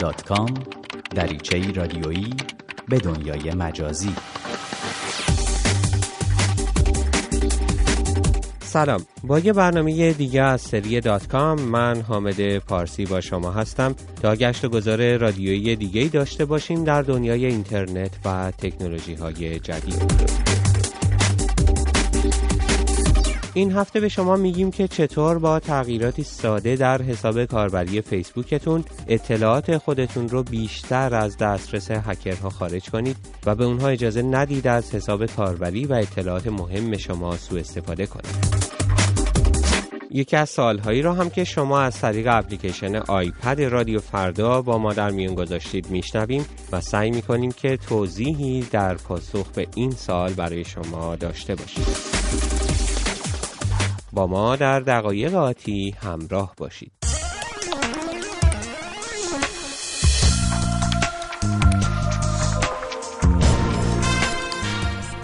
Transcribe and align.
facebook.com 0.00 0.52
دریچه 1.14 1.72
رادیویی 1.72 2.34
به 2.88 2.98
دنیای 2.98 3.54
مجازی. 3.54 4.14
سلام. 8.60 9.06
با 9.24 9.38
یه 9.38 9.52
برنامه 9.52 10.12
دیگه 10.12 10.42
از 10.42 10.60
سری 10.60 11.00
دات 11.00 11.28
کام 11.28 11.60
من 11.60 12.00
حامد 12.00 12.58
پارسی 12.58 13.04
با 13.04 13.20
شما 13.20 13.50
هستم. 13.50 13.94
تا 14.22 14.36
گشت 14.36 14.64
و 14.64 14.68
گذار 14.68 15.16
رادیویی 15.16 15.76
دیگه 15.76 16.08
داشته 16.08 16.44
باشیم 16.44 16.84
در 16.84 17.02
دنیای 17.02 17.46
اینترنت 17.46 18.10
و 18.24 18.52
تکنولوژی 18.58 19.14
های 19.14 19.60
جدید. 19.60 20.69
این 23.54 23.72
هفته 23.72 24.00
به 24.00 24.08
شما 24.08 24.36
میگیم 24.36 24.70
که 24.70 24.88
چطور 24.88 25.38
با 25.38 25.60
تغییراتی 25.60 26.22
ساده 26.22 26.76
در 26.76 27.02
حساب 27.02 27.44
کاربری 27.44 28.00
فیسبوکتون 28.00 28.84
اطلاعات 29.08 29.76
خودتون 29.76 30.28
رو 30.28 30.42
بیشتر 30.42 31.14
از 31.14 31.36
دسترس 31.36 31.90
هکرها 31.90 32.50
خارج 32.50 32.90
کنید 32.90 33.16
و 33.46 33.54
به 33.54 33.64
اونها 33.64 33.88
اجازه 33.88 34.22
ندید 34.22 34.66
از 34.66 34.94
حساب 34.94 35.26
کاربری 35.26 35.84
و 35.84 35.92
اطلاعات 35.92 36.46
مهم 36.46 36.96
شما 36.96 37.36
سوء 37.36 37.60
استفاده 37.60 38.06
کنید. 38.06 38.70
یکی 40.10 40.36
از 40.36 40.50
سالهایی 40.50 41.02
را 41.02 41.14
هم 41.14 41.30
که 41.30 41.44
شما 41.44 41.80
از 41.80 42.00
طریق 42.00 42.26
اپلیکیشن 42.30 42.96
آیپد 42.96 43.60
رادیو 43.60 44.00
فردا 44.00 44.62
با 44.62 44.78
ما 44.78 44.92
در 44.92 45.10
میون 45.10 45.34
گذاشتید 45.34 45.90
میشنویم 45.90 46.46
و 46.72 46.80
سعی 46.80 47.10
می‌کنیم 47.10 47.52
که 47.52 47.76
توضیحی 47.76 48.66
در 48.70 48.94
پاسخ 48.94 49.46
به 49.52 49.66
این 49.74 49.90
سال 49.90 50.32
برای 50.32 50.64
شما 50.64 51.16
داشته 51.16 51.54
باشیم 51.54 51.84
با 54.12 54.26
ما 54.26 54.56
در 54.56 54.80
دقایق 54.80 55.34
آتی 55.34 55.94
همراه 56.00 56.54
باشید. 56.56 56.99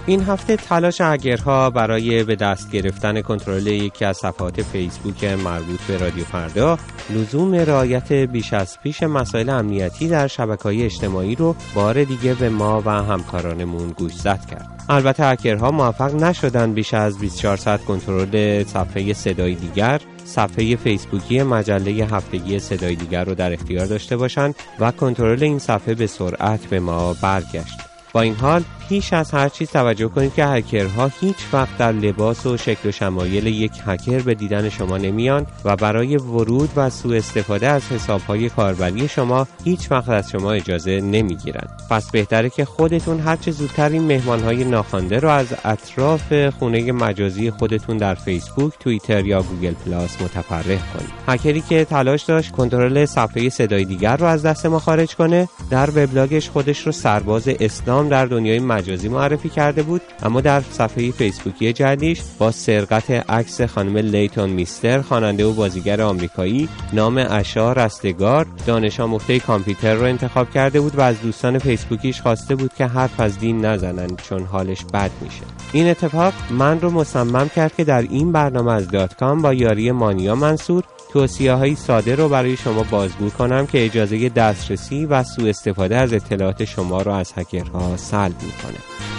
این 0.07 0.23
هفته 0.23 0.55
تلاش 0.55 1.01
اگرها 1.01 1.69
برای 1.69 2.23
به 2.23 2.35
دست 2.35 2.71
گرفتن 2.71 3.21
کنترل 3.21 3.67
یکی 3.67 4.05
از 4.05 4.17
صفحات 4.17 4.61
فیسبوک 4.61 5.23
مربوط 5.23 5.81
به 5.81 5.97
رادیو 5.97 6.23
فردا 6.23 6.77
لزوم 7.09 7.55
رعایت 7.55 8.13
بیش 8.13 8.53
از 8.53 8.79
پیش 8.79 9.03
مسائل 9.03 9.49
امنیتی 9.49 10.07
در 10.07 10.27
شبکه 10.27 10.63
های 10.63 10.83
اجتماعی 10.83 11.35
رو 11.35 11.55
بار 11.75 12.03
دیگه 12.03 12.33
به 12.33 12.49
ما 12.49 12.83
و 12.85 12.89
همکارانمون 12.89 13.89
گوشزد 13.89 14.45
کرد. 14.51 14.83
البته 14.89 15.25
هکرها 15.25 15.71
موفق 15.71 16.15
نشدن 16.15 16.73
بیش 16.73 16.93
از 16.93 17.19
24 17.19 17.57
ساعت 17.57 17.85
کنترل 17.85 18.63
صفحه 18.63 19.13
صدای 19.13 19.55
دیگر 19.55 20.01
صفحه 20.25 20.75
فیسبوکی 20.75 21.43
مجله 21.43 21.91
هفتگی 21.91 22.59
صدای 22.59 22.95
دیگر 22.95 23.23
رو 23.23 23.35
در 23.35 23.53
اختیار 23.53 23.85
داشته 23.85 24.17
باشند 24.17 24.55
و 24.79 24.91
کنترل 24.91 25.43
این 25.43 25.59
صفحه 25.59 25.93
به 25.93 26.07
سرعت 26.07 26.65
به 26.65 26.79
ما 26.79 27.13
برگشت. 27.21 27.86
با 28.17 28.21
این 28.21 28.35
حال 28.35 28.63
پیش 28.89 29.13
از 29.13 29.31
هر 29.31 29.49
چیز 29.49 29.69
توجه 29.69 30.07
کنید 30.07 30.33
که 30.33 30.45
هکرها 30.45 31.11
هیچ 31.21 31.35
وقت 31.53 31.77
در 31.77 31.91
لباس 31.91 32.45
و 32.45 32.57
شکل 32.57 32.89
و 32.89 32.91
شمایل 32.91 33.47
یک 33.47 33.71
هکر 33.85 34.19
به 34.19 34.33
دیدن 34.33 34.69
شما 34.69 34.97
نمیان 34.97 35.45
و 35.65 35.75
برای 35.75 36.17
ورود 36.17 36.69
و 36.75 36.89
سوء 36.89 37.17
استفاده 37.17 37.67
از 37.67 37.91
حسابهای 37.91 38.49
کاربری 38.49 39.07
شما 39.07 39.47
هیچ 39.63 39.91
وقت 39.91 40.09
از 40.09 40.31
شما 40.31 40.51
اجازه 40.51 41.01
نمی‌گیرند 41.01 41.69
پس 41.89 42.11
بهتره 42.11 42.49
که 42.49 42.65
خودتون 42.65 43.19
هرچه 43.19 43.51
زودتر 43.51 43.89
این 43.89 44.03
مهمانهای 44.03 44.63
ناخوانده 44.63 45.19
رو 45.19 45.29
از 45.29 45.47
اطراف 45.65 46.49
خونه 46.49 46.91
مجازی 46.91 47.51
خودتون 47.51 47.97
در 47.97 48.15
فیسبوک، 48.15 48.73
توییتر 48.79 49.25
یا 49.25 49.41
گوگل 49.41 49.73
پلاس 49.73 50.21
متفرق 50.21 50.65
کنید. 50.65 51.11
هکری 51.27 51.61
که 51.61 51.85
تلاش 51.85 52.23
داشت 52.23 52.51
کنترل 52.51 53.05
صفحه 53.05 53.49
صدای 53.49 53.85
دیگر 53.85 54.17
رو 54.17 54.25
از 54.25 54.43
دست 54.43 54.65
ما 54.65 54.79
خارج 54.79 55.15
کنه، 55.15 55.49
در 55.69 55.89
وبلاگش 55.89 56.49
خودش 56.49 56.85
رو 56.85 56.91
سرباز 56.91 57.47
اسلام 57.47 58.06
در 58.07 58.25
دنیای 58.25 58.59
مجازی 58.59 59.09
معرفی 59.09 59.49
کرده 59.49 59.83
بود 59.83 60.01
اما 60.23 60.41
در 60.41 60.61
صفحه 60.61 61.11
فیسبوکی 61.11 61.73
جدیدش 61.73 62.21
با 62.39 62.51
سرقت 62.51 63.11
عکس 63.11 63.61
خانم 63.61 63.97
لیتون 63.97 64.49
میستر 64.49 65.01
خواننده 65.01 65.45
و 65.45 65.53
بازیگر 65.53 66.01
آمریکایی 66.01 66.69
نام 66.93 67.25
اشا 67.29 67.73
رستگار 67.73 68.45
دانش 68.65 68.99
آموخته 68.99 69.39
کامپیوتر 69.39 69.93
رو 69.93 70.03
انتخاب 70.03 70.49
کرده 70.51 70.81
بود 70.81 70.95
و 70.95 71.01
از 71.01 71.21
دوستان 71.21 71.59
فیسبوکیش 71.59 72.21
خواسته 72.21 72.55
بود 72.55 72.73
که 72.73 72.85
حرف 72.85 73.19
از 73.19 73.39
دین 73.39 73.65
نزنند 73.65 74.21
چون 74.29 74.43
حالش 74.43 74.85
بد 74.93 75.11
میشه. 75.21 75.41
این 75.73 75.89
اتفاق 75.89 76.33
من 76.51 76.81
رو 76.81 76.91
مصمم 76.91 77.49
کرد 77.49 77.75
که 77.75 77.83
در 77.83 78.01
این 78.01 78.31
برنامه 78.31 78.71
از 78.71 78.87
دات 78.87 79.15
کام 79.15 79.41
با 79.41 79.53
یاری 79.53 79.91
مانیا 79.91 80.35
منصور 80.35 80.83
توصیه 81.11 81.53
های 81.53 81.75
ساده 81.75 82.15
رو 82.15 82.29
برای 82.29 82.57
شما 82.57 82.83
بازگو 82.83 83.29
کنم 83.29 83.67
که 83.67 83.85
اجازه 83.85 84.29
دسترسی 84.29 85.05
و 85.05 85.23
سوء 85.23 85.49
استفاده 85.49 85.97
از 85.97 86.13
اطلاعات 86.13 86.65
شما 86.65 87.01
رو 87.01 87.11
از 87.11 87.33
هکرها 87.35 87.97
سلب 87.97 88.35
می‌کنه. 88.41 89.16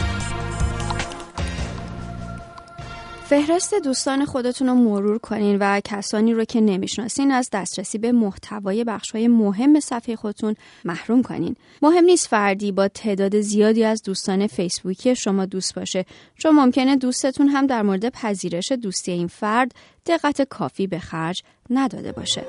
فهرست 3.29 3.75
دوستان 3.75 4.25
خودتون 4.25 4.69
رو 4.69 4.75
مرور 4.75 5.19
کنین 5.19 5.59
و 5.61 5.81
کسانی 5.85 6.35
رو 6.35 6.45
که 6.45 6.61
نمی‌شناسین 6.61 7.31
از 7.31 7.49
دسترسی 7.53 7.99
به 7.99 8.13
محتوای 8.13 8.85
بخشهای 8.85 9.29
مهم 9.29 9.81
صفحه 9.81 10.17
خودتون 10.17 10.55
محروم 10.85 11.23
کنین. 11.23 11.57
مهم 11.83 12.05
نیست 12.05 12.29
فردی 12.29 12.73
با 12.73 12.89
تعداد 12.89 13.41
زیادی 13.41 13.85
از 13.85 14.03
دوستان 14.03 14.47
فیسبوکی 14.47 15.15
شما 15.17 15.47
دوست 15.47 15.75
باشه 15.75 16.05
چون 16.39 16.55
ممکنه 16.55 16.97
دوستتون 16.97 17.49
هم 17.49 17.67
در 17.67 17.83
مورد 17.83 18.09
پذیرش 18.09 18.73
دوستی 18.73 19.13
این 19.13 19.27
فرد 19.27 19.73
دقت 20.07 20.43
کافی 20.43 20.87
به 20.87 20.99
خرج 20.99 21.43
نداده 21.71 22.13
باشه. 22.13 22.45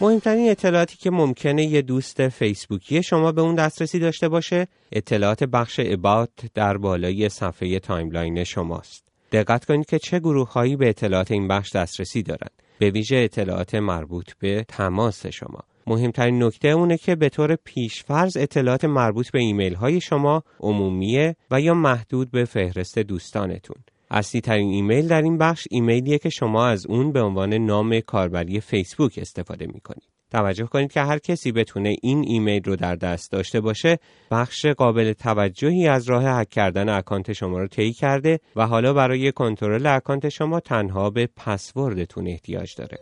مهمترین 0.00 0.50
اطلاعاتی 0.50 0.96
که 0.96 1.10
ممکنه 1.10 1.64
یه 1.64 1.82
دوست 1.82 2.28
فیسبوکی 2.28 3.02
شما 3.02 3.32
به 3.32 3.42
اون 3.42 3.54
دسترسی 3.54 3.98
داشته 3.98 4.28
باشه 4.28 4.68
اطلاعات 4.92 5.44
بخش 5.44 5.80
About 5.84 6.30
در 6.54 6.76
بالای 6.76 7.28
صفحه 7.28 7.78
Timeline 7.78 8.44
شماست. 8.44 9.04
دقت 9.32 9.64
کنید 9.64 9.86
که 9.86 9.98
چه 9.98 10.18
گروه 10.18 10.52
هایی 10.52 10.76
به 10.76 10.88
اطلاعات 10.88 11.30
این 11.30 11.48
بخش 11.48 11.76
دسترسی 11.76 12.22
دارند. 12.22 12.50
به 12.78 12.90
ویژه 12.90 13.16
اطلاعات 13.16 13.74
مربوط 13.74 14.32
به 14.38 14.64
تماس 14.68 15.26
شما. 15.26 15.60
مهمترین 15.86 16.42
نکته 16.42 16.68
اونه 16.68 16.96
که 16.96 17.16
به 17.16 17.28
طور 17.28 17.56
پیشفرض 17.56 18.36
اطلاعات 18.36 18.84
مربوط 18.84 19.30
به 19.30 19.38
ایمیل 19.38 19.74
های 19.74 20.00
شما 20.00 20.42
عمومیه 20.60 21.36
و 21.50 21.60
یا 21.60 21.74
محدود 21.74 22.30
به 22.30 22.44
فهرست 22.44 22.98
دوستانتون. 22.98 23.76
اصلی 24.10 24.40
ترین 24.40 24.70
ایمیل 24.70 25.08
در 25.08 25.22
این 25.22 25.38
بخش 25.38 25.68
ایمیلیه 25.70 26.18
که 26.18 26.28
شما 26.30 26.66
از 26.66 26.86
اون 26.86 27.12
به 27.12 27.22
عنوان 27.22 27.54
نام 27.54 28.00
کاربری 28.00 28.60
فیسبوک 28.60 29.18
استفاده 29.22 29.66
می 29.66 29.80
کنید. 29.80 30.08
توجه 30.30 30.66
کنید 30.66 30.92
که 30.92 31.00
هر 31.00 31.18
کسی 31.18 31.52
بتونه 31.52 31.96
این 32.02 32.24
ایمیل 32.26 32.62
رو 32.64 32.76
در 32.76 32.96
دست 32.96 33.32
داشته 33.32 33.60
باشه 33.60 33.98
بخش 34.30 34.66
قابل 34.66 35.12
توجهی 35.12 35.88
از 35.88 36.08
راه 36.08 36.24
هک 36.24 36.48
کردن 36.48 36.88
اکانت 36.88 37.32
شما 37.32 37.58
رو 37.58 37.66
طی 37.66 37.92
کرده 37.92 38.40
و 38.56 38.66
حالا 38.66 38.92
برای 38.92 39.32
کنترل 39.32 39.86
اکانت 39.86 40.28
شما 40.28 40.60
تنها 40.60 41.10
به 41.10 41.28
پسوردتون 41.36 42.28
احتیاج 42.28 42.74
داره. 42.74 42.98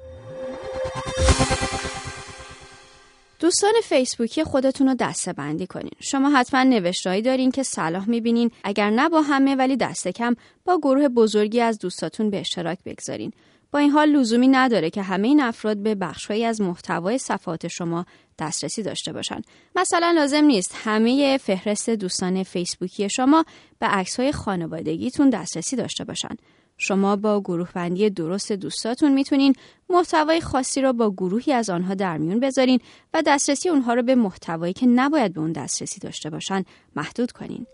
دوستان 3.40 3.72
فیسبوکی 3.84 4.44
خودتون 4.44 4.88
رو 4.88 4.94
دسته 4.94 5.32
بندی 5.32 5.66
کنین. 5.66 5.90
شما 6.00 6.30
حتما 6.30 6.62
نوشتهایی 6.62 7.22
دارین 7.22 7.50
که 7.50 7.62
صلاح 7.62 8.08
می‌بینین 8.08 8.50
اگر 8.64 8.90
نه 8.90 9.08
با 9.08 9.22
همه 9.22 9.54
ولی 9.54 9.76
دست 9.76 10.08
کم 10.08 10.34
با 10.64 10.78
گروه 10.78 11.08
بزرگی 11.08 11.60
از 11.60 11.78
دوستاتون 11.78 12.30
به 12.30 12.40
اشتراک 12.40 12.78
بگذارین. 12.84 13.32
با 13.72 13.78
این 13.78 13.90
حال 13.90 14.08
لزومی 14.08 14.48
نداره 14.48 14.90
که 14.90 15.02
همه 15.02 15.28
این 15.28 15.40
افراد 15.40 15.76
به 15.76 15.94
بخشهایی 15.94 16.44
از 16.44 16.60
محتوای 16.60 17.18
صفحات 17.18 17.68
شما 17.68 18.06
دسترسی 18.38 18.82
داشته 18.82 19.12
باشن. 19.12 19.40
مثلا 19.76 20.10
لازم 20.10 20.44
نیست 20.44 20.74
همه 20.84 21.38
فهرست 21.38 21.90
دوستان 21.90 22.42
فیسبوکی 22.42 23.08
شما 23.08 23.44
به 23.78 23.86
عکس‌های 23.86 24.32
خانوادگیتون 24.32 25.30
دسترسی 25.30 25.76
داشته 25.76 26.04
باشن. 26.04 26.36
شما 26.78 27.16
با 27.16 27.40
گروه 27.40 27.68
بندی 27.74 28.10
درست 28.10 28.52
دوستاتون 28.52 29.12
می‌تونین 29.12 29.54
محتوای 29.90 30.40
خاصی 30.40 30.80
را 30.80 30.92
با 30.92 31.10
گروهی 31.10 31.52
از 31.52 31.70
آنها 31.70 31.94
در 31.94 32.18
میون 32.18 32.40
بذارین 32.40 32.80
و 33.14 33.22
دسترسی 33.26 33.68
اونها 33.68 33.94
رو 33.94 34.02
به 34.02 34.14
محتوایی 34.14 34.72
که 34.72 34.86
نباید 34.86 35.32
به 35.32 35.40
اون 35.40 35.52
دسترسی 35.52 36.00
داشته 36.00 36.30
باشن 36.30 36.64
محدود 36.96 37.32
کنین. 37.32 37.66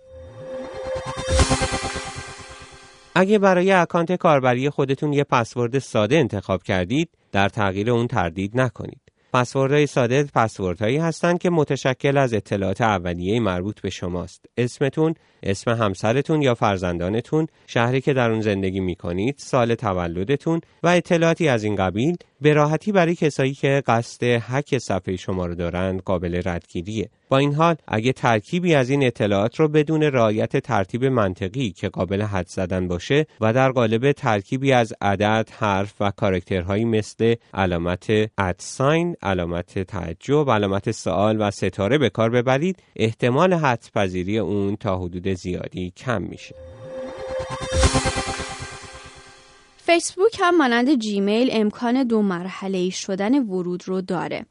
اگه 3.15 3.39
برای 3.39 3.73
اکانت 3.73 4.13
کاربری 4.13 4.71
خودتون 4.71 5.13
یه 5.13 5.25
پسورد 5.25 5.79
ساده 5.79 6.17
انتخاب 6.17 6.63
کردید، 6.63 7.09
در 7.33 7.49
تغییر 7.49 7.91
اون 7.91 8.07
تردید 8.07 8.61
نکنید. 8.61 9.02
پسوردهای 9.33 9.87
ساده 9.87 10.25
پسوردهایی 10.35 10.97
هستند 10.97 11.39
که 11.39 11.51
متشکل 11.51 12.17
از 12.17 12.35
اطلاعات 12.35 12.81
اولیه 12.81 13.41
مربوط 13.41 13.81
به 13.81 13.91
شماست. 13.91 14.45
اسمتون، 14.57 15.15
اسم 15.43 15.71
همسرتون 15.71 16.43
یا 16.43 16.55
فرزندانتون، 16.55 17.47
شهری 17.67 18.01
که 18.01 18.13
در 18.13 18.31
اون 18.31 18.41
زندگی 18.41 18.81
می 18.81 18.97
کنید، 18.97 19.35
سال 19.39 19.75
تولدتون 19.75 20.61
و 20.83 20.89
اطلاعاتی 20.89 21.49
از 21.49 21.65
این 21.65 21.77
قبیل 21.77 22.17
به 22.43 22.53
راحتی 22.55 22.93
برای 22.93 23.15
کسایی 23.15 23.55
که 23.55 23.83
قصد 23.87 24.23
هک 24.23 24.79
صفحه 24.79 25.17
شما 25.17 25.47
رو 25.47 25.55
دارند 25.55 26.03
قابل 26.03 26.43
ردگیریه 26.45 27.09
با 27.29 27.39
این 27.39 27.55
حال 27.55 27.77
اگه 27.89 28.13
ترکیبی 28.13 28.75
از 28.75 28.91
این 28.91 29.07
اطلاعات 29.07 29.61
رو 29.61 29.69
بدون 29.69 30.03
رعایت 30.03 30.57
ترتیب 30.57 31.05
منطقی 31.05 31.71
که 31.71 31.89
قابل 31.89 32.23
حد 32.23 32.47
زدن 32.49 32.89
باشه 32.89 33.27
و 33.41 33.53
در 33.53 33.71
قالب 33.71 34.13
ترکیبی 34.13 34.73
از 34.73 34.95
عدد، 35.01 35.49
حرف 35.59 35.95
و 36.01 36.11
کارکترهایی 36.11 36.85
مثل 36.85 37.35
علامت 37.55 38.07
ادساین، 38.39 39.17
علامت 39.23 39.79
تعجب، 39.79 40.51
علامت 40.51 40.91
سوال 40.91 41.37
و 41.41 41.51
ستاره 41.51 41.99
به 41.99 42.11
کار 42.11 42.31
ببرید 42.31 42.83
احتمال 42.97 43.53
حدس 43.55 43.91
پذیری 43.91 44.39
اون 44.39 44.77
تا 44.77 44.99
حدود 44.99 45.29
زیادی 45.29 45.93
کم 45.97 46.23
میشه. 46.23 46.55
فیسبوک 49.87 50.41
هم 50.41 50.57
مانند 50.57 50.95
جیمیل 50.95 51.49
امکان 51.53 52.05
دو 52.05 52.23
مرحله 52.23 52.91
شدن 52.91 53.39
ورود 53.43 53.89
رو 53.89 54.01
داره. 54.01 54.47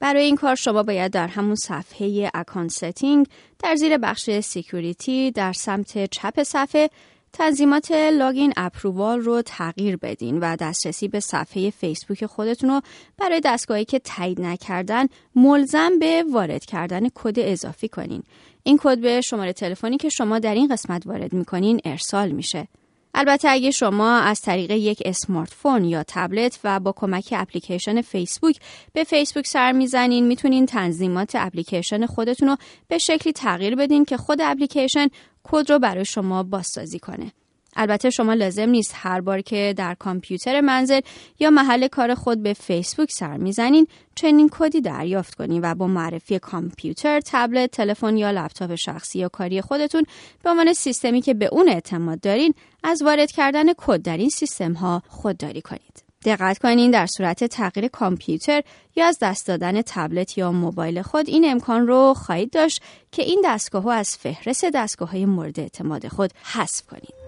برای 0.00 0.24
این 0.24 0.36
کار 0.36 0.54
شما 0.54 0.82
باید 0.82 1.12
در 1.12 1.28
همون 1.28 1.54
صفحه 1.54 2.30
Account 2.34 2.70
Setting 2.70 3.26
در 3.58 3.74
زیر 3.74 3.98
بخش 3.98 4.40
Security 4.40 5.30
در 5.30 5.52
سمت 5.52 6.10
چپ 6.10 6.42
صفحه 6.42 6.90
تنظیمات 7.32 7.90
Login 7.90 8.52
Approval 8.56 9.20
رو 9.20 9.42
تغییر 9.42 9.96
بدین 9.96 10.38
و 10.38 10.56
دسترسی 10.56 11.08
به 11.08 11.20
صفحه 11.20 11.70
فیسبوک 11.70 12.26
خودتون 12.26 12.70
رو 12.70 12.80
برای 13.18 13.40
دستگاهی 13.44 13.84
که 13.84 13.98
تایید 13.98 14.40
نکردن 14.40 15.06
ملزم 15.34 15.98
به 15.98 16.24
وارد 16.32 16.64
کردن 16.64 17.08
کد 17.14 17.38
اضافی 17.38 17.88
کنین. 17.88 18.22
این 18.62 18.78
کد 18.82 18.98
به 18.98 19.20
شماره 19.20 19.52
تلفنی 19.52 19.96
که 19.96 20.08
شما 20.08 20.38
در 20.38 20.54
این 20.54 20.68
قسمت 20.68 21.06
وارد 21.06 21.32
می‌کنین 21.32 21.80
ارسال 21.84 22.30
میشه. 22.30 22.68
البته 23.14 23.48
اگه 23.48 23.70
شما 23.70 24.16
از 24.16 24.40
طریق 24.40 24.70
یک 24.70 25.02
smartphone 25.04 25.84
یا 25.84 26.04
تبلت 26.08 26.60
و 26.64 26.80
با 26.80 26.92
کمک 26.92 27.28
اپلیکیشن 27.36 28.00
فیسبوک 28.00 28.56
به 28.92 29.04
فیسبوک 29.04 29.46
سر 29.46 29.72
می‌زنین 29.72 30.26
می‌تونین 30.26 30.66
تنظیمات 30.66 31.32
اپلیکیشن 31.34 32.06
خودتون 32.06 32.48
رو 32.48 32.56
به 32.88 32.98
شکلی 32.98 33.32
تغییر 33.32 33.76
بدین 33.76 34.04
که 34.04 34.16
خود 34.16 34.40
اپلیکیشن 34.40 35.08
کد 35.44 35.70
رو 35.70 35.78
برای 35.78 36.04
شما 36.04 36.42
بازسازی 36.42 36.98
کنه. 36.98 37.32
البته 37.76 38.10
شما 38.10 38.34
لازم 38.34 38.68
نیست 38.68 38.92
هر 38.94 39.20
بار 39.20 39.40
که 39.40 39.74
در 39.76 39.94
کامپیوتر 39.94 40.60
منزل 40.60 41.00
یا 41.40 41.50
محل 41.50 41.88
کار 41.88 42.14
خود 42.14 42.42
به 42.42 42.52
فیسبوک 42.52 43.12
سر 43.12 43.36
می‌زنین 43.36 43.86
چنین 44.14 44.50
کدی 44.52 44.80
دریافت 44.80 45.34
کنین 45.34 45.60
و 45.64 45.74
با 45.74 45.86
معرفی 45.86 46.38
کامپیوتر، 46.38 47.20
تبلت، 47.26 47.70
تلفن 47.70 48.16
یا 48.16 48.30
لپتاپ 48.30 48.74
شخصی 48.74 49.18
یا 49.18 49.28
کاری 49.28 49.60
خودتون 49.60 50.04
به 50.42 50.50
عنوان 50.50 50.72
سیستمی 50.72 51.20
که 51.20 51.34
به 51.34 51.48
اون 51.52 51.68
اعتماد 51.68 52.20
دارین 52.20 52.54
از 52.82 53.02
وارد 53.02 53.30
کردن 53.30 53.72
کد 53.76 54.02
در 54.02 54.16
این 54.16 54.30
سیستم 54.30 54.72
ها 54.72 55.02
خودداری 55.08 55.62
کنید. 55.62 56.04
دقت 56.24 56.58
کنین 56.58 56.90
در 56.90 57.06
صورت 57.06 57.44
تغییر 57.44 57.88
کامپیوتر 57.88 58.62
یا 58.96 59.06
از 59.06 59.18
دست 59.22 59.46
دادن 59.46 59.82
تبلت 59.82 60.38
یا 60.38 60.52
موبایل 60.52 61.02
خود 61.02 61.28
این 61.28 61.50
امکان 61.50 61.86
رو 61.86 62.14
خواهید 62.14 62.50
داشت 62.50 62.82
که 63.12 63.22
این 63.22 63.42
دستگاه 63.44 63.94
از 63.94 64.16
فهرست 64.16 64.64
دستگاه 64.64 65.10
های 65.10 65.24
مورد 65.24 65.60
اعتماد 65.60 66.08
خود 66.08 66.30
حذف 66.42 66.86
کنید. 66.86 67.23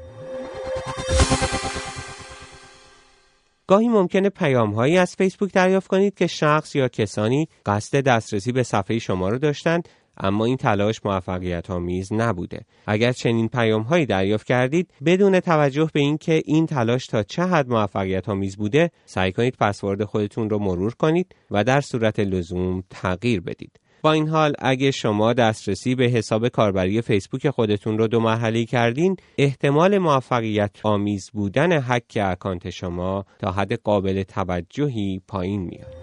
گاهی 3.66 3.88
ممکنه 3.88 4.28
پیام 4.28 4.70
هایی 4.70 4.98
از 4.98 5.16
فیسبوک 5.16 5.52
دریافت 5.52 5.86
کنید 5.86 6.14
که 6.14 6.26
شخص 6.26 6.76
یا 6.76 6.88
کسانی 6.88 7.48
قصد 7.66 8.00
دسترسی 8.00 8.52
به 8.52 8.62
صفحه 8.62 8.98
شما 8.98 9.28
رو 9.28 9.38
داشتند 9.38 9.88
اما 10.18 10.44
این 10.44 10.56
تلاش 10.56 11.00
موفقیت 11.04 11.70
آمیز 11.70 12.12
نبوده. 12.12 12.60
اگر 12.86 13.12
چنین 13.12 13.48
پیام 13.48 13.82
هایی 13.82 14.06
دریافت 14.06 14.46
کردید 14.46 14.90
بدون 15.04 15.40
توجه 15.40 15.90
به 15.92 16.00
اینکه 16.00 16.42
این 16.44 16.66
تلاش 16.66 17.06
تا 17.06 17.22
چه 17.22 17.42
حد 17.42 17.68
موفقیت 17.68 18.28
آمیز 18.28 18.56
بوده 18.56 18.90
سعی 19.06 19.32
کنید 19.32 19.56
پسورد 19.60 20.04
خودتون 20.04 20.50
رو 20.50 20.58
مرور 20.58 20.94
کنید 20.94 21.34
و 21.50 21.64
در 21.64 21.80
صورت 21.80 22.20
لزوم 22.20 22.82
تغییر 22.90 23.40
بدید. 23.40 23.80
با 24.06 24.12
این 24.12 24.28
حال 24.28 24.52
اگه 24.58 24.90
شما 24.90 25.32
دسترسی 25.32 25.94
به 25.94 26.04
حساب 26.04 26.48
کاربری 26.48 27.02
فیسبوک 27.02 27.50
خودتون 27.50 27.98
رو 27.98 28.06
دو 28.06 28.20
مرحله 28.20 28.64
کردین 28.64 29.16
احتمال 29.38 29.98
موفقیت 29.98 30.70
آمیز 30.82 31.30
بودن 31.32 31.80
حک 31.80 32.18
اکانت 32.22 32.70
شما 32.70 33.24
تا 33.38 33.50
حد 33.52 33.72
قابل 33.72 34.22
توجهی 34.22 35.20
پایین 35.28 35.60
میاد. 35.60 35.94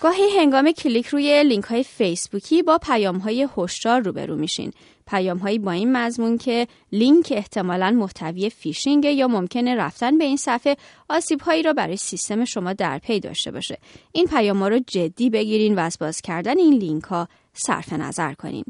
گاهی 0.00 0.38
هنگام 0.38 0.72
کلیک 0.72 1.06
روی 1.06 1.44
لینک 1.44 1.64
های 1.64 1.84
فیسبوکی 1.84 2.62
با 2.62 2.78
پیام 2.78 3.18
های 3.18 3.48
هشدار 3.56 4.00
روبرو 4.00 4.36
میشین. 4.36 4.72
پیام 5.06 5.38
هایی 5.38 5.58
با 5.58 5.70
این 5.70 5.96
مضمون 5.96 6.38
که 6.38 6.66
لینک 6.92 7.32
احتمالا 7.36 7.90
محتوی 7.90 8.50
فیشینگ 8.50 9.04
یا 9.04 9.28
ممکنه 9.28 9.74
رفتن 9.74 10.18
به 10.18 10.24
این 10.24 10.36
صفحه 10.36 10.76
آسیب 11.08 11.40
هایی 11.40 11.62
را 11.62 11.72
برای 11.72 11.96
سیستم 11.96 12.44
شما 12.44 12.72
در 12.72 12.98
پی 12.98 13.20
داشته 13.20 13.50
باشه. 13.50 13.78
این 14.12 14.26
پیام 14.26 14.58
ها 14.58 14.68
رو 14.68 14.78
جدی 14.86 15.30
بگیرین 15.30 15.74
و 15.74 15.80
از 15.80 15.96
باز 16.00 16.20
کردن 16.20 16.58
این 16.58 16.74
لینک 16.74 17.04
ها 17.04 17.28
صرف 17.52 17.92
نظر 17.92 18.34
کنین. 18.34 18.64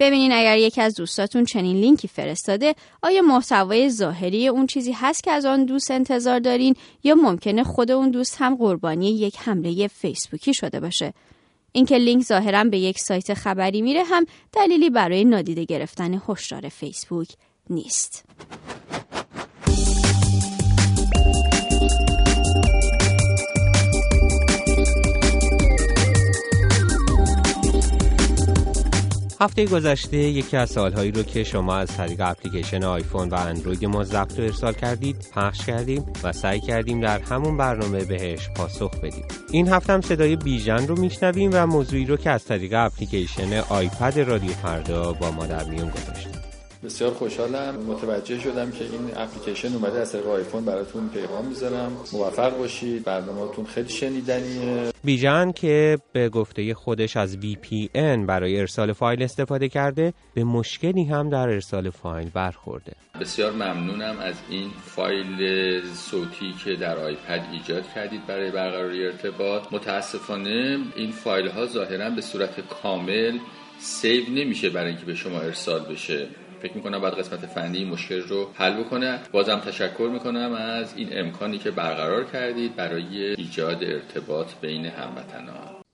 ببینین 0.00 0.32
اگر 0.32 0.58
یکی 0.58 0.80
از 0.80 0.94
دوستاتون 0.94 1.44
چنین 1.44 1.76
لینکی 1.76 2.08
فرستاده 2.08 2.74
آیا 3.02 3.22
محتوای 3.22 3.90
ظاهری 3.90 4.48
اون 4.48 4.66
چیزی 4.66 4.92
هست 4.92 5.24
که 5.24 5.30
از 5.30 5.44
آن 5.44 5.64
دوست 5.64 5.90
انتظار 5.90 6.38
دارین 6.38 6.74
یا 7.04 7.14
ممکنه 7.14 7.64
خود 7.64 7.90
اون 7.90 8.10
دوست 8.10 8.36
هم 8.38 8.56
قربانی 8.56 9.10
یک 9.10 9.36
حمله 9.38 9.86
فیسبوکی 9.86 10.54
شده 10.54 10.80
باشه؟ 10.80 11.12
اینکه 11.72 11.98
لینک 11.98 12.24
ظاهرا 12.24 12.64
به 12.64 12.78
یک 12.78 12.98
سایت 12.98 13.34
خبری 13.34 13.82
میره 13.82 14.04
هم 14.04 14.26
دلیلی 14.52 14.90
برای 14.90 15.24
نادیده 15.24 15.64
گرفتن 15.64 16.20
هشدار 16.28 16.68
فیسبوک 16.68 17.28
نیست. 17.70 18.24
هفته 29.42 29.66
گذشته 29.66 30.16
یکی 30.16 30.56
از 30.56 30.70
سالهایی 30.70 31.10
رو 31.10 31.22
که 31.22 31.44
شما 31.44 31.76
از 31.76 31.96
طریق 31.96 32.20
اپلیکیشن 32.20 32.84
آیفون 32.84 33.28
و 33.28 33.34
اندروید 33.34 33.84
ما 33.84 34.04
ضبط 34.04 34.38
و 34.38 34.42
ارسال 34.42 34.72
کردید 34.72 35.16
پخش 35.34 35.66
کردیم 35.66 36.04
و 36.24 36.32
سعی 36.32 36.60
کردیم 36.60 37.00
در 37.00 37.18
همون 37.18 37.56
برنامه 37.56 38.04
بهش 38.04 38.48
پاسخ 38.56 38.90
بدیم. 39.00 39.24
این 39.52 39.68
هفته 39.68 39.92
هم 39.92 40.00
صدای 40.00 40.36
بیژن 40.36 40.86
رو 40.86 41.00
میشنویم 41.00 41.50
و 41.52 41.66
موضوعی 41.66 42.04
رو 42.04 42.16
که 42.16 42.30
از 42.30 42.44
طریق 42.44 42.72
اپلیکیشن 42.76 43.52
آیپد 43.68 44.18
رادیو 44.18 44.52
فردا 44.52 45.12
با 45.12 45.30
ما 45.30 45.46
در 45.46 45.64
میون 45.64 45.90
گذاشتیم 45.90 46.32
بسیار 46.84 47.10
خوشحالم. 47.10 47.74
متوجه 47.76 48.40
شدم 48.40 48.70
که 48.70 48.84
این 48.84 49.10
اپلیکیشن 49.16 49.74
اومده 49.74 50.00
از 50.00 50.12
طریق 50.12 50.26
آیفون 50.26 50.64
براتون 50.64 51.08
پیغام 51.08 51.46
می‌ذارم. 51.46 51.92
موفق 52.12 52.58
باشید. 52.58 53.04
برنامهتون 53.04 53.64
خیلی 53.64 53.88
شنیدنیه. 53.88 54.92
بیژن 55.04 55.52
که 55.52 55.98
به 56.12 56.28
گفته 56.28 56.74
خودش 56.74 57.16
از 57.16 57.36
VPN 57.36 58.26
برای 58.26 58.60
ارسال 58.60 58.92
فایل 58.92 59.22
استفاده 59.22 59.68
کرده 59.68 60.12
به 60.34 60.44
مشکلی 60.44 61.04
هم 61.04 61.30
در 61.30 61.48
ارسال 61.48 61.90
فایل 61.90 62.30
برخورده. 62.34 62.92
بسیار 63.20 63.52
ممنونم 63.52 64.18
از 64.18 64.34
این 64.50 64.70
فایل 64.84 65.82
صوتی 65.94 66.54
که 66.64 66.76
در 66.76 66.98
آیپد 66.98 67.48
ایجاد 67.52 67.84
کردید 67.94 68.26
برای 68.26 68.50
برقراری 68.50 69.06
ارتباط. 69.06 69.72
متاسفانه 69.72 70.78
این 70.96 71.10
فایل 71.10 71.48
ها 71.48 71.66
ظاهرا 71.66 72.10
به 72.10 72.20
صورت 72.20 72.60
کامل 72.60 73.38
سیو 73.78 74.24
نمیشه 74.30 74.70
برای 74.70 74.88
اینکه 74.88 75.06
به 75.06 75.14
شما 75.14 75.40
ارسال 75.40 75.80
بشه. 75.80 76.28
فکر 76.62 76.74
می‌کنم 76.74 77.00
بعد 77.00 77.14
قسمت 77.18 77.46
فنی 77.46 77.84
مشکل 77.84 78.20
رو 78.20 78.50
حل 78.54 78.82
بکنه. 78.82 79.20
بازم 79.32 79.58
تشکر 79.58 80.10
می‌کنم 80.12 80.52
از 80.52 80.96
این 80.96 81.08
امکانی 81.12 81.58
که 81.58 81.70
برقرار 81.70 82.24
کردید 82.24 82.76
برای 82.76 83.34
ایجاد 83.38 83.84
ارتباط 83.84 84.54
بین 84.60 84.86
هموطنان. 84.86 85.89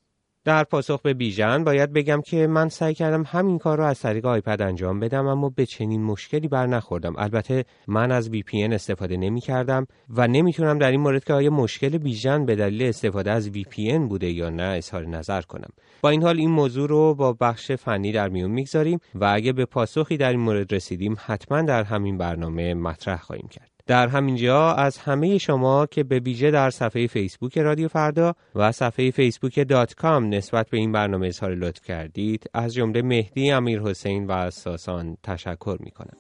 در 0.47 0.65
پاسخ 0.65 1.03
به 1.03 1.15
بیژن 1.15 1.65
باید 1.65 1.93
بگم 1.93 2.21
که 2.21 2.47
من 2.47 2.69
سعی 2.69 2.95
کردم 2.95 3.25
همین 3.27 3.59
کار 3.59 3.79
رو 3.79 3.85
از 3.85 4.01
طریق 4.01 4.27
آیپد 4.27 4.63
انجام 4.63 5.01
بدم 5.01 5.27
اما 5.27 5.49
به 5.49 5.67
چنین 5.67 6.03
مشکلی 6.03 6.49
بر 6.49 6.67
نخوردم. 6.67 7.15
البته 7.19 7.65
من 7.87 8.13
از 8.13 8.31
VPN 8.31 8.73
استفاده 8.73 9.17
نمی 9.17 9.41
کردم 9.41 9.87
و 10.11 10.29
نمی‌تونم 10.29 10.79
در 10.79 10.91
این 10.91 11.01
مورد 11.01 11.25
که 11.25 11.33
آیا 11.33 11.51
مشکل 11.51 11.99
بیژن 11.99 12.47
به 12.47 12.57
دلیل 12.57 12.83
استفاده 12.83 13.31
از 13.31 13.51
VPN 13.51 14.01
بوده 14.09 14.31
یا 14.31 14.51
نه 14.51 14.63
اظهار 14.63 15.07
نظر 15.07 15.43
کنم. 15.43 15.71
با 16.01 16.11
این 16.11 16.23
حال 16.23 16.39
این 16.39 16.51
موضوع 16.51 16.89
رو 16.89 17.15
با 17.15 17.33
بخش 17.33 17.73
فنی 17.73 18.13
در 18.13 18.29
میون 18.29 18.51
می‌گذاریم 18.51 18.99
و 19.15 19.31
اگه 19.35 19.53
به 19.53 19.65
پاسخی 19.65 20.17
در 20.17 20.31
این 20.31 20.41
مورد 20.41 20.75
رسیدیم 20.75 21.17
حتما 21.27 21.63
در 21.63 21.83
همین 21.83 22.19
برنامه 22.19 22.75
مطرح 22.75 23.21
خواهیم 23.21 23.49
کرد. 23.51 23.76
در 23.87 24.09
همینجا 24.09 24.73
از 24.73 24.99
همه 24.99 25.39
شما 25.39 25.87
که 25.87 26.05
به 26.05 26.19
ویژه 26.19 26.51
در 26.51 26.71
صفحه 26.71 27.07
فیسبوک 27.07 27.59
رادیو 27.59 27.89
فردا 27.89 28.35
و 28.55 28.73
صفحه 28.73 29.11
فیسبوک 29.11 29.69
دات 29.69 29.95
کام 29.95 30.29
نسبت 30.35 30.71
به 30.71 30.77
این 30.77 30.93
برنامه 30.93 31.27
اظهار 31.27 31.55
لطف 31.55 31.83
کردید 31.83 32.51
از 32.55 32.75
جمله 32.75 33.03
مهدی 33.03 33.51
امیر 33.51 33.81
حسین 33.81 34.27
و 34.27 34.51
ساسان 34.51 35.17
تشکر 35.23 35.77
می 35.81 35.91
کنم. 35.91 36.17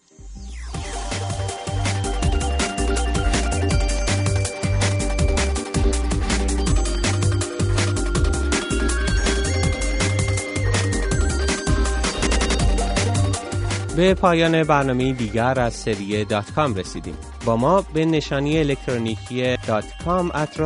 به 13.97 14.15
پایان 14.15 14.65
برنامه 14.65 15.12
دیگر 15.12 15.61
از 15.61 15.75
سری 15.75 16.25
دات 16.25 16.50
کام 16.53 16.75
رسیدیم. 16.75 17.15
با 17.45 17.57
ما 17.57 17.85
به 17.95 18.05
نشانی 18.05 18.59
الکترونیکی 18.59 19.57
دات 19.57 19.85
کام 20.05 20.31
at 20.35 20.61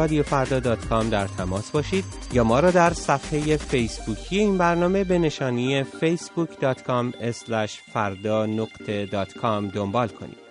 در 1.11 1.27
تماس 1.27 1.71
باشید 1.71 2.05
یا 2.33 2.45
ما 2.45 2.61
را 2.61 2.71
در 2.71 2.93
صفحه 2.93 3.57
فیسبوکی 3.57 4.39
این 4.39 4.59
برنامه 4.59 5.05
به 5.05 5.19
نشانی 5.19 5.85
facebook.com 5.85 7.31
فردا 7.93 8.47
نقطه 8.47 9.07
دات 9.07 9.35
کام 9.35 9.69
دنبال 9.69 10.09
کنید. 10.09 10.50